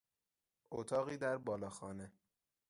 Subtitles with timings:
[0.71, 2.11] اتاقی در بالاخانه